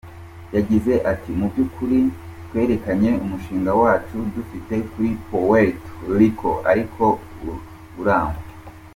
Yagize 0.55 0.93
ati 1.11 1.29
“Mu 1.39 1.45
by’ukuri 1.51 1.97
twerekanye 2.45 3.09
umushinga 3.23 3.71
wacu 3.81 4.17
dufite 4.35 4.73
kuri 4.91 5.09
Puerto 5.27 5.89
Rico 6.19 6.51
ariko 6.71 7.05
urangwa. 8.01 8.41